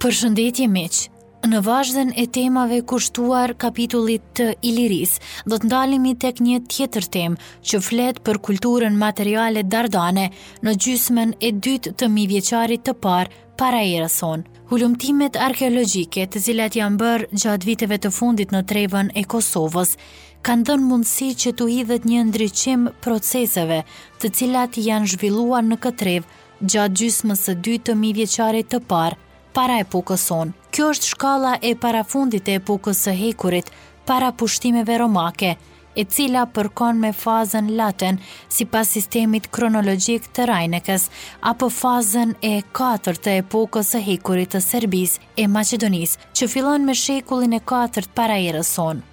[0.00, 0.96] Për shëndetje miq,
[1.46, 7.52] në vazhden e temave kushtuar kapitullit të Iliris, do të ndalimi tek një tjetër temë
[7.62, 10.32] që flet për kulturën materiale dardane
[10.66, 14.48] në gjysmën e dytë të vjeqarit të parë para erës sonë.
[14.70, 19.94] Hulumtimet arkeologjike të cilat janë bërë gjatë viteve të fundit në trevën e Kosovës
[20.48, 23.82] kanë dhënë mundësi që të hidhet një ndryqim proceseve
[24.20, 26.28] të cilat janë zhvillua në këtrev
[26.72, 29.18] gjatë gjysmës së dy të mi vjeqare të parë
[29.58, 30.54] para e pukëson.
[30.72, 33.68] Kjo është shkala e para fundit e pukës së hekurit
[34.08, 35.52] para pushtimeve romake,
[36.00, 41.08] e cila përkon me fazën latën si pas sistemit kronologjik të rajnekës,
[41.50, 46.94] apo fazën e 4 të epokës e hekurit të Serbis e Macedonis, që fillon me
[46.94, 49.09] shekullin e 4 para i rëson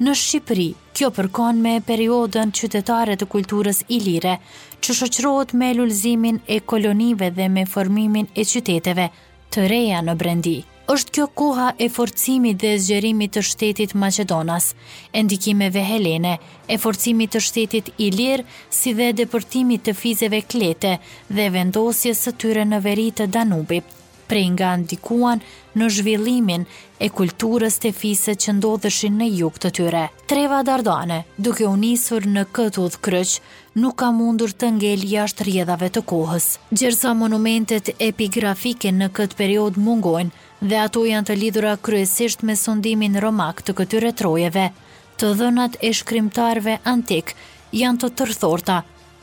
[0.00, 4.38] në Shqipëri, kjo përkon me periodën qytetare të kulturës ilire,
[4.80, 9.10] që shoqërohet me lulzimin e kolonive dhe me formimin e qyteteve
[9.52, 10.56] të reja në brendi.
[10.92, 14.72] Êshtë kjo koha e forcimit dhe zgjerimit të shtetit Macedonas,
[15.14, 16.34] e ndikimeve helene,
[16.72, 20.96] e forcimit të shtetit ilir, si dhe depërtimit të fizeve klete
[21.30, 24.00] dhe vendosjes së tyre në veri të Danubit
[24.32, 25.42] prej nga ndikuan
[25.76, 26.62] në zhvillimin
[27.04, 30.04] e kulturës të fise që ndodhëshin në juk të tyre.
[30.30, 33.42] Treva Dardane, duke unisur në këtë udhë kryqë,
[33.82, 36.46] nuk ka mundur të ngel jashtë rjedhave të kohës.
[36.72, 40.30] Gjersa monumentet epigrafike në këtë period mungojnë
[40.72, 44.70] dhe ato janë të lidhura kryesisht me sundimin romak të këtyre trojeve,
[45.18, 47.34] të dhënat e shkrimtarve antik
[47.82, 48.78] janë të tërthorta,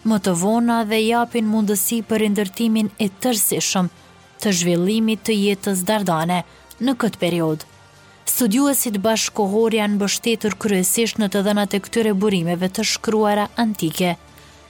[0.10, 3.90] më të vona dhe japin mundësi për indërtimin e tërsishëm,
[4.44, 6.42] të zhvillimit të jetës dardane
[6.80, 7.68] në këtë periodë.
[8.30, 14.14] Studiuesit bashkohor janë bështetur kryesisht në të dhenat e këtyre burimeve të shkruara antike,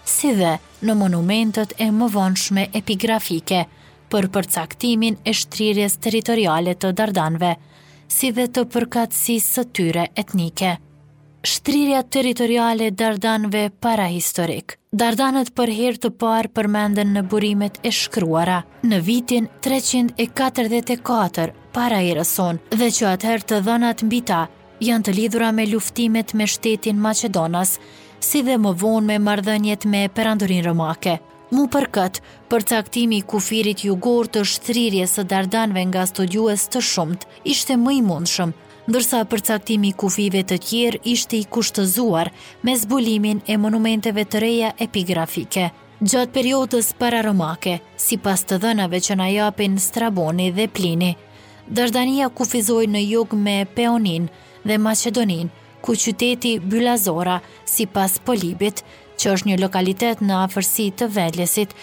[0.10, 0.56] si dhe
[0.88, 3.64] në monumentet e më vonshme epigrafike
[4.10, 7.54] për përcaktimin e shtrirjes teritorialet të dardanve,
[8.08, 10.78] si dhe të përkatsis së tyre etnike
[11.42, 14.78] shtrirja territoriale e dardanëve para historik.
[14.92, 22.34] Dardanët për herë të parë përmenden në burimet e shkruara në vitin 344 para erës
[22.36, 24.42] sonë dhe që atëherë të dhënat mbi ta
[24.84, 27.78] janë të lidhura me luftimet me shtetin Macedonas,
[28.20, 31.20] si dhe më vonë me mardhenjet me perandurin rëmake.
[31.52, 37.24] Mu për këtë, për caktimi kufirit jugor të shtrirje së dardanve nga studiues të shumët,
[37.44, 38.52] ishte mëj mundshëm
[38.90, 42.32] ndërsa përcaktimi i kufive të tjerë ishte i kushtëzuar
[42.66, 45.68] me zbulimin e monumenteve të reja epigrafike.
[46.02, 51.12] Gjatë periodës para romake, si pas të dhënave që na japin Straboni dhe Plini,
[51.70, 54.24] Dardania kufizoi në jug me Peonin
[54.66, 55.52] dhe Maqedonin,
[55.86, 57.36] ku qyteti Bylazora,
[57.70, 58.82] si pas Polibit,
[59.22, 61.76] që është një lokalitet në afërsi të Vedlesit,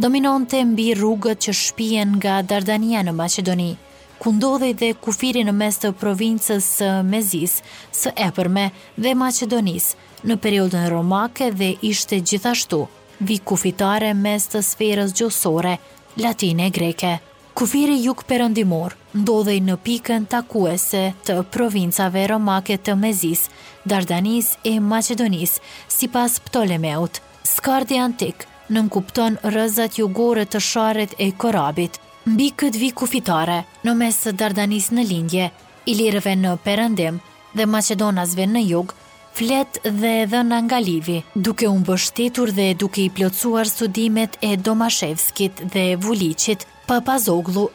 [0.00, 3.72] dominon të mbi rrugët që shpien nga Dardania në Macedoni
[4.18, 6.66] ku ndodhej dhe kufiri në mes të provincës
[7.10, 7.58] Mezis,
[7.94, 9.90] së Epërme dhe Macedonis,
[10.26, 12.82] në periodën Romake dhe ishte gjithashtu,
[13.20, 15.76] vi kufitare mes të sferës gjosore,
[16.22, 17.12] latine e greke.
[17.54, 23.46] Kufiri juk përëndimor, ndodhej në pikën takuese të provincave Romake të Mezis,
[23.86, 32.00] Dardanis e Macedonis, si pas Ptolemeut, Skardi Antik, nënkupton rëzat jugore të sharet e korabit,
[32.24, 35.48] mbi këtë vi kufitare në mes të Dardanis në lindje,
[35.92, 37.18] Ilirëve në Perëndim
[37.52, 38.94] dhe Maqedonasve në jug,
[39.36, 45.66] flet dhe edhe në Angalivi, duke unë bështetur dhe duke i plotësuar studimet e Domashevskit
[45.76, 47.16] dhe Vulicit, Papa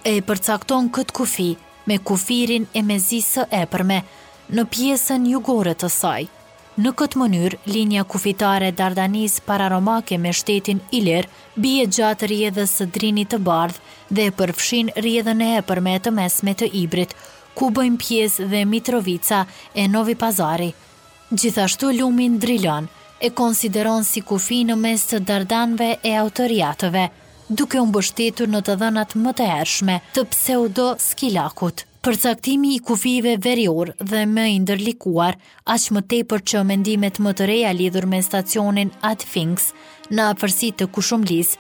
[0.06, 1.52] e përcakton këtë kufi
[1.88, 4.02] me kufirin e mezisë e përme
[4.50, 6.39] në pjesën jugore të sajtë.
[6.80, 11.26] Në këtë mënyrë, linja kufitare Dardanis pararomake me shtetin Ilir
[11.64, 16.54] bie gjatë rjedhës së drinit të bardhë dhe përfshin rjedhën e e përme të mesme
[16.62, 17.12] të ibrit,
[17.60, 19.42] ku bëjmë pjesë dhe Mitrovica
[19.84, 20.70] e Novi Pazari.
[21.34, 22.88] Gjithashtu lumin Drilon
[23.20, 27.04] e konsideron si kufi në mes të Dardanve e autoriatëve,
[27.60, 31.89] duke unë bështetur në të dhënat më të ershme të pseudo-skilakut.
[32.08, 35.36] Përcaktimi i kufive verior dhe më ndërlikuar
[35.74, 39.66] ashtë më tepër që mendimet më të reja lidhur me stacionin Atfinks
[40.14, 41.52] në afërsi të Kushumlis,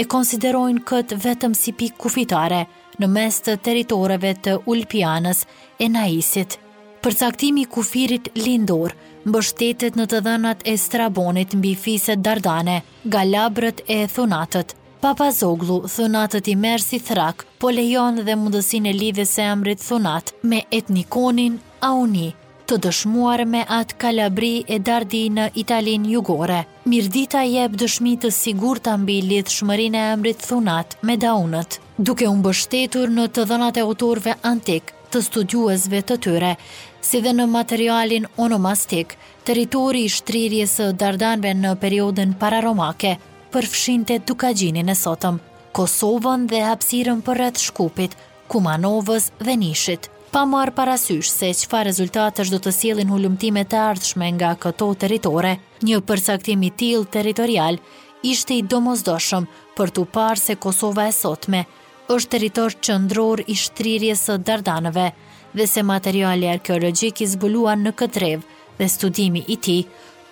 [0.00, 2.60] e konsiderojnë këtë vetëm si pik kufitare
[3.02, 5.42] në mes të teritoreve të Ulpianës
[5.82, 6.56] e Naisit.
[7.02, 8.94] Përcaktimi i kufirit lindor
[9.26, 12.82] mbështetet në të dhënat e Strabonit mbi fiset Dardane,
[13.16, 18.94] Galabrët e Thunatët, Papa Zoglu, thunatët i merë si thrak, po lejon dhe mundësin e
[19.00, 22.32] lidhe se emrit thunat me etnikonin Auni,
[22.66, 26.64] të dëshmuar me atë Kalabri e Dardi në Italin jugore.
[26.90, 32.26] Mirdita jep dëshmi të sigur të ambi lidhë shmërin e emrit thunat me daunët, duke
[32.34, 36.52] unë bështetur në të dhënat e autorve antik të studiuesve të tyre,
[37.08, 39.14] si dhe në materialin onomastik,
[39.46, 43.12] teritori i shtrirjes së dardanëve në periudhën pararomake.
[43.16, 45.38] romake për fshinte dukagjinin e sotëm,
[45.76, 48.14] Kosovën dhe hapsirën për rrët shkupit,
[48.52, 50.08] Kumanovës dhe Nishit.
[50.32, 54.50] Pa marë parasysh se që fa rezultat është do të sielin hullumtime të ardhshme nga
[54.62, 55.54] këto teritore,
[55.88, 57.78] një përsaktimi tilë teritorial
[58.32, 59.46] ishte i domozdoshëm
[59.78, 61.62] për të parë se Kosova e sotme
[62.12, 65.08] është teritor që ndror i shtrirjes dardaneve
[65.56, 68.44] dhe se materiali arkeologjik i zbuluan në këtrev
[68.78, 69.78] dhe studimi i ti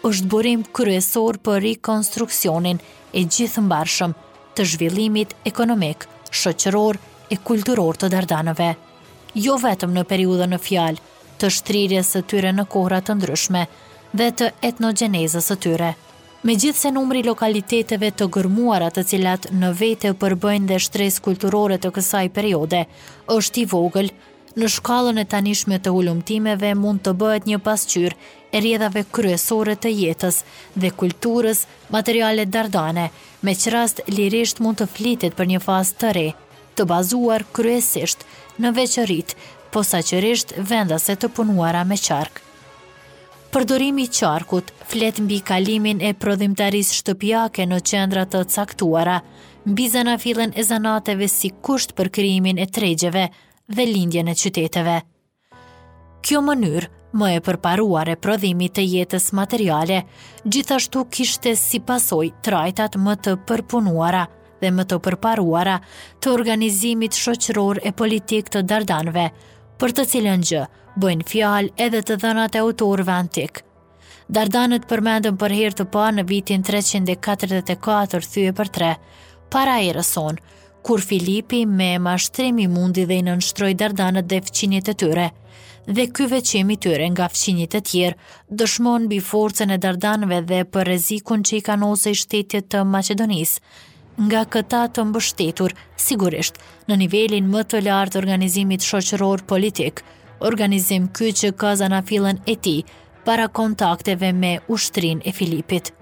[0.05, 2.81] është burim kryesor për rekonstruksionin
[3.17, 4.13] e gjithë mbarshëm
[4.57, 6.99] të zhvillimit ekonomik, shoqëror
[7.33, 8.73] e kulturor të dardanëve.
[9.45, 11.03] Jo vetëm në periudën në fjalë,
[11.41, 13.67] të shtrirjes së tyre në kohra të ndryshme
[14.17, 15.91] dhe të etnogjenezës së tyre.
[16.47, 21.77] Me gjithë se numri lokaliteteve të gërmuarat të cilat në vete përbëjnë dhe shtres kulturore
[21.83, 22.85] të kësaj periode,
[23.37, 24.11] është i vogël,
[24.57, 28.15] në shkallën e tanishme të ullumtimeve mund të bëhet një pasqyr
[28.57, 30.39] e rjedhave kryesore të jetës
[30.81, 33.09] dhe kulturës materiale dardane,
[33.45, 36.29] me që rast lirisht mund të flitit për një fazë të re,
[36.79, 38.25] të bazuar kryesisht
[38.63, 39.35] në veqërit,
[39.75, 42.41] po sa qërisht vendase të punuara me qarkë.
[43.53, 49.21] Përdorimi qarkut flet mbi kalimin e prodhimtaris shtëpjake në qendra të caktuara,
[49.71, 53.25] mbi zana filen e zanateve si kusht për kryimin e tregjeve
[53.77, 54.99] dhe lindjen e qyteteve.
[56.27, 60.03] Kjo mënyrë më e përparuar e prodhimit të jetës materiale,
[60.45, 64.25] gjithashtu kishte si pasoj trajtat më të përpunuara
[64.61, 65.77] dhe më të përparuara
[66.23, 69.27] të organizimit shoqëror e politik të dardanve,
[69.81, 70.65] për të cilën gjë
[71.03, 73.63] bëjnë fjalë edhe të dhënat e autorëve antik.
[74.37, 78.95] Dardanët përmendën për herë të parë në vitin 344 thyë për 3,
[79.55, 80.41] para e rëson,
[80.87, 85.29] kur Filipi me mashtrimi mundi dhe i nënshtroj dardanët dhe fëqinit e tyre,
[85.89, 88.19] dhe ky qemi i tyre nga fqinjit e tjerë
[88.51, 93.61] dëshmon bi forcen e dardanve dhe për rrezikun që i kanë i shtetit të Maqedonisë.
[94.17, 96.55] Nga këta të mbështetur, sigurisht,
[96.89, 100.03] në nivelin më të lartë organizimit shoqëror politik,
[100.41, 101.75] organizim ky që ka
[102.07, 102.85] filen e ti,
[103.25, 105.93] para kontakteve me ushtrin e Filipit.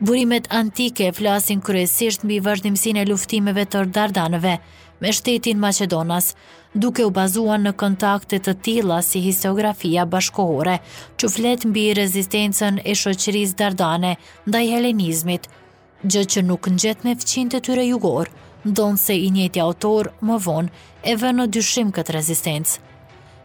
[0.00, 4.58] Burimet antike flasin kryesisht mbi vazhdimsin e luftimeve të Dardanëve
[5.00, 6.34] me shtetin Macedonas,
[6.74, 10.78] duke u bazuar në kontakte të tilla si historiografia bashkohore,
[11.18, 14.14] që flet mbi rezistencën e shoqërisë dardane
[14.48, 15.46] ndaj helenizmit,
[16.04, 18.30] gjë që nuk nxjet me fqinjtë të tyre jugor,
[18.66, 20.74] ndonë se i njëti autor më vonë
[21.04, 22.80] e vë në dyshim këtë rezistencë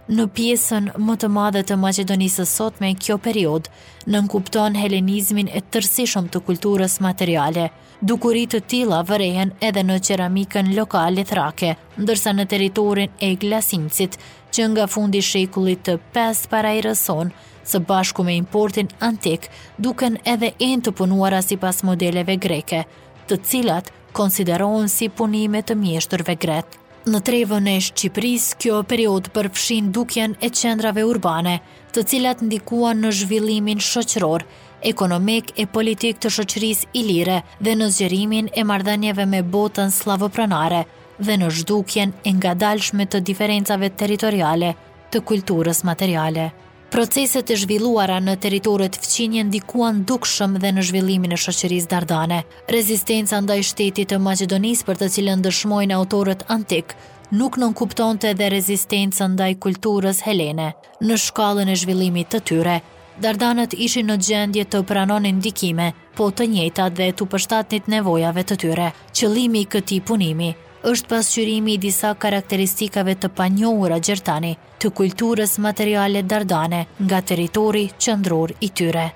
[0.10, 3.68] në pjesën më të madhe të Macedonisë sot me kjo periud,
[4.10, 7.68] në nënkupton helenizmin e tërsishëm të kulturës materiale,
[8.10, 14.18] dukurit të tila vërehen edhe në ceramikën lokale thrake, ndërsa në teritorin e glasincit,
[14.54, 17.30] që nga fundi shekullit të pes para i rëson,
[17.70, 19.46] së bashku me importin antik,
[19.78, 22.82] duken edhe enë të punuara si pas modeleve greke,
[23.30, 26.82] të cilat konsiderohen si punimet të mjeshtërve gretë.
[27.10, 31.56] Në trevën e Shqipëris, kjo period përfshin dukjen e qendrave urbane,
[31.96, 34.46] të cilat ndikuan në zhvillimin shoqëror,
[34.92, 40.84] ekonomik e politik të shoqërisë ilire dhe në zgjerimin e marrëdhënieve me botën slavopranare
[41.18, 44.74] dhe në zhdukjen e ngadalshme të diferencave territoriale
[45.10, 46.52] të kulturës materiale
[46.90, 52.42] proceset e zhvilluara në teritorit fqinje ndikuan dukshëm dhe në zhvillimin e shoqëris dardane.
[52.76, 56.96] Rezistenca ndaj shtetit të Macedonis për të cilën dëshmojnë autorët antik,
[57.42, 60.72] nuk nënkuptonte edhe rezistenca ndaj kulturës helene.
[61.08, 62.78] Në shkallën e zhvillimit të tyre,
[63.24, 68.60] dardanët ishin në gjendje të pranonin ndikime, po të njëta dhe të pështatnit nevojave të
[68.66, 68.90] tyre.
[69.18, 70.54] Qëlimi këti punimi,
[70.88, 78.54] është pasqyrimi i disa karakteristikave të panjohura gjertani të kulturës materiale dardane nga territori qëndror
[78.64, 79.10] i tyre.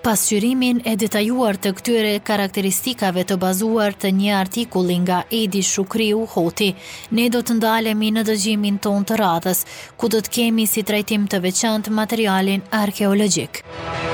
[0.00, 6.70] Pasqyrimin e detajuar të këtyre karakteristikave të bazuar të një artikulli nga Edi Shukriu Hoti,
[7.10, 9.60] ne do të ndalemi në dëgjimin ton të radhës,
[10.00, 14.09] ku do të kemi si trajtim të veçant materialin arkeologjikë.